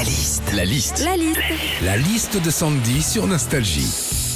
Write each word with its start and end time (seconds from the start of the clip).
La 0.00 0.04
liste. 0.06 0.42
La 0.54 0.64
liste. 0.64 1.04
La 1.04 1.14
liste. 1.14 1.40
La 1.82 1.96
liste 1.98 2.42
de 2.42 2.50
Sandy 2.50 3.02
sur 3.02 3.26
Nostalgie. 3.26 3.86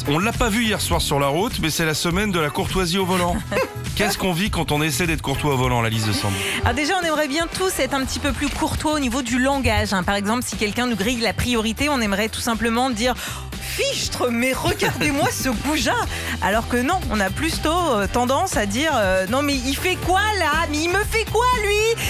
On 0.08 0.18
l'a 0.18 0.32
pas 0.32 0.50
vu 0.50 0.62
hier 0.62 0.78
soir 0.78 1.00
sur 1.00 1.18
la 1.18 1.28
route, 1.28 1.58
mais 1.62 1.70
c'est 1.70 1.86
la 1.86 1.94
semaine 1.94 2.30
de 2.30 2.38
la 2.38 2.50
courtoisie 2.50 2.98
au 2.98 3.06
volant. 3.06 3.34
Qu'est-ce 3.96 4.18
qu'on 4.18 4.34
vit 4.34 4.50
quand 4.50 4.72
on 4.72 4.82
essaie 4.82 5.06
d'être 5.06 5.22
courtois 5.22 5.54
au 5.54 5.56
volant, 5.56 5.80
la 5.80 5.88
liste 5.88 6.06
de 6.08 6.12
Sandy? 6.12 6.36
Alors 6.64 6.74
déjà, 6.74 6.98
on 7.02 7.06
aimerait 7.06 7.28
bien 7.28 7.46
tous 7.46 7.78
être 7.78 7.94
un 7.94 8.04
petit 8.04 8.18
peu 8.18 8.32
plus 8.32 8.50
courtois 8.50 8.92
au 8.92 8.98
niveau 8.98 9.22
du 9.22 9.38
langage. 9.38 9.94
hein. 9.94 10.02
Par 10.02 10.16
exemple, 10.16 10.42
si 10.46 10.56
quelqu'un 10.56 10.86
nous 10.86 10.96
grille 10.96 11.20
la 11.20 11.32
priorité, 11.32 11.88
on 11.88 11.98
aimerait 12.02 12.28
tout 12.28 12.42
simplement 12.42 12.90
dire 12.90 13.14
fichtre, 13.62 14.28
mais 14.30 14.52
regardez-moi 14.52 15.28
ce 15.32 15.48
goujat 15.66 15.96
Alors 16.42 16.68
que 16.68 16.76
non, 16.76 17.00
on 17.10 17.18
a 17.18 17.30
plutôt 17.30 17.70
euh, 17.92 18.06
tendance 18.06 18.56
à 18.56 18.66
dire 18.66 18.92
euh, 18.94 19.26
non 19.28 19.42
mais 19.42 19.54
il 19.54 19.74
fait 19.74 19.96
quoi 19.96 20.20
là? 20.38 20.66
Mais 20.70 20.78
il 20.84 20.90
me 20.90 21.02
fait 21.10 21.24
quoi 21.32 21.46
lui? 21.62 22.02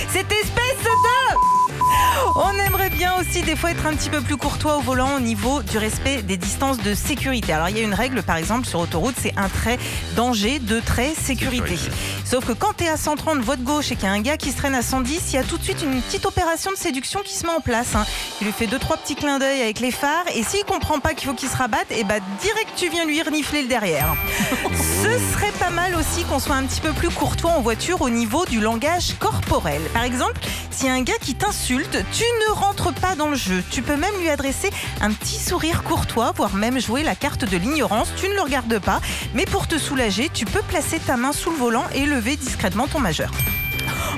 Bien 3.05 3.21
aussi 3.21 3.43
des 3.43 3.55
fois 3.55 3.71
être 3.71 3.85
un 3.85 3.95
petit 3.95 4.09
peu 4.09 4.23
plus 4.23 4.39
courtois 4.39 4.79
au 4.79 4.81
volant 4.81 5.17
au 5.17 5.21
niveau 5.21 5.63
du 5.63 5.77
respect 5.77 6.23
des 6.23 6.39
distances 6.39 6.79
de 6.79 6.95
sécurité. 6.95 7.53
Alors 7.53 7.69
il 7.69 7.77
y 7.77 7.81
a 7.81 7.83
une 7.83 7.93
règle 7.93 8.23
par 8.23 8.37
exemple 8.37 8.67
sur 8.67 8.81
autoroute, 8.81 9.15
c'est 9.21 9.35
un 9.37 9.51
trait 9.51 9.79
danger, 10.17 10.59
deux 10.59 10.81
traits 10.81 11.15
sécurité. 11.15 11.77
Sécurité. 11.77 11.97
Sauf 12.25 12.47
que 12.47 12.53
quand 12.53 12.73
tu 12.79 12.85
es 12.85 12.89
à 12.89 12.97
130 12.97 13.41
voie 13.41 13.57
de 13.57 13.63
gauche 13.63 13.93
et 13.93 13.97
qu'il 13.97 14.05
y 14.05 14.07
a 14.07 14.13
un 14.13 14.23
gars 14.23 14.39
qui 14.39 14.51
se 14.53 14.57
traîne 14.57 14.75
à 14.75 14.81
110, 14.81 15.21
il 15.29 15.35
y 15.35 15.39
a 15.39 15.43
tout 15.43 15.59
de 15.59 15.63
suite 15.63 15.83
une 15.83 16.01
petite 16.01 16.25
opération 16.25 16.71
de 16.71 16.79
séduction 16.79 17.21
qui 17.23 17.35
se 17.35 17.45
met 17.45 17.53
en 17.53 17.61
place. 17.61 17.95
hein. 17.95 18.07
Il 18.41 18.47
lui 18.47 18.55
fait 18.55 18.67
deux 18.67 18.79
trois 18.79 18.97
petits 18.97 19.17
clins 19.17 19.39
d'œil 19.39 19.61
avec 19.61 19.81
les 19.81 19.91
phares 19.91 20.25
et 20.35 20.43
s'il 20.43 20.65
comprend 20.65 20.99
pas 20.99 21.13
qu'il 21.13 21.29
faut 21.29 21.35
qu'il 21.35 21.51
se 21.51 21.57
rabatte, 21.59 21.91
et 21.91 22.05
bah 22.05 22.21
direct 22.41 22.71
tu 22.75 22.89
viens 22.89 23.05
lui 23.05 23.21
renifler 23.23 23.61
le 23.63 23.69
derrière. 23.69 24.15
Ce 24.75 25.19
serait 25.35 25.53
pas 25.61 25.71
mal 25.71 25.95
aussi 25.95 26.25
qu'on 26.25 26.39
soit 26.39 26.57
un 26.57 26.65
petit 26.65 26.81
peu 26.81 26.93
plus 26.93 27.11
courtois 27.11 27.51
en 27.51 27.61
voiture 27.61 28.01
au 28.01 28.09
niveau 28.09 28.47
du 28.47 28.61
langage 28.61 29.15
corporel. 29.19 29.83
Par 29.93 30.05
exemple, 30.05 30.41
a 30.83 30.93
un 30.93 31.03
gars 31.03 31.19
qui 31.21 31.35
t'insulte, 31.35 31.99
tu 32.13 32.25
ne 32.47 32.53
rentres 32.53 32.93
pas 32.93 33.15
dans 33.15 33.29
le 33.29 33.37
jeu. 33.37 33.63
Tu 33.71 33.81
peux 33.81 33.97
même 33.97 34.15
lui 34.21 34.29
adresser 34.29 34.71
un 35.01 35.13
petit 35.13 35.39
sourire 35.39 35.83
courtois, 35.83 36.33
voire 36.37 36.55
même 36.55 36.81
jouer 36.81 37.03
la 37.03 37.15
carte 37.15 37.45
de 37.45 37.57
l'ignorance. 37.57 38.13
Tu 38.17 38.29
ne 38.29 38.35
le 38.35 38.41
regardes 38.41 38.79
pas, 38.81 39.01
mais 39.35 39.47
pour 39.47 39.69
te 39.69 39.79
soulager, 39.79 40.31
tu 40.33 40.45
peux 40.45 40.63
placer 40.63 40.99
ta 40.99 41.17
main 41.17 41.33
sous 41.33 41.51
le 41.51 41.57
volant 41.57 41.85
et 41.95 42.07
lever 42.07 42.37
discrètement 42.37 42.87
ton 42.89 42.99
majeur. 42.99 43.31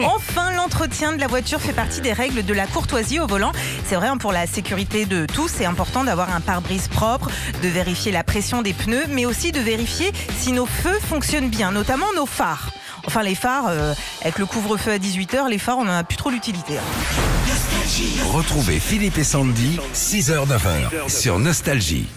Enfin, 0.04 0.50
l'entretien 0.52 1.12
de 1.12 1.20
la 1.20 1.26
voiture 1.26 1.60
fait 1.60 1.72
partie 1.72 2.00
des 2.00 2.12
règles 2.12 2.44
de 2.44 2.54
la 2.54 2.66
courtoisie 2.66 3.20
au 3.20 3.26
volant. 3.26 3.52
C'est 3.86 3.96
vrai, 3.96 4.08
hein, 4.08 4.18
pour 4.18 4.32
la 4.32 4.46
sécurité 4.46 5.06
de 5.06 5.26
tous, 5.26 5.48
c'est 5.48 5.64
important 5.64 6.04
d'avoir 6.04 6.34
un 6.34 6.40
pare-brise 6.40 6.88
propre, 6.88 7.30
de 7.62 7.68
vérifier 7.68 8.12
la 8.12 8.24
pression 8.24 8.62
des 8.62 8.72
pneus, 8.72 9.06
mais 9.08 9.26
aussi 9.26 9.52
de 9.52 9.60
vérifier 9.60 10.12
si 10.38 10.52
nos 10.52 10.66
feux 10.66 10.98
fonctionnent 11.00 11.48
bien, 11.48 11.70
notamment 11.70 12.12
nos 12.14 12.26
phares. 12.26 12.70
Enfin, 13.06 13.22
les 13.22 13.34
phares, 13.34 13.66
euh, 13.68 13.94
avec 14.22 14.38
le 14.38 14.46
couvre-feu 14.46 14.92
à 14.92 14.98
18h, 14.98 15.48
les 15.48 15.58
phares, 15.58 15.78
on 15.78 15.84
n'en 15.84 15.96
a 15.98 16.04
plus 16.04 16.16
trop 16.16 16.30
l'utilité. 16.30 16.78
hein. 16.78 16.82
Retrouvez 18.32 18.80
Philippe 18.80 19.18
et 19.18 19.24
Sandy, 19.24 19.78
6h-9h, 19.94 21.08
sur 21.08 21.38
Nostalgie. 21.38 22.08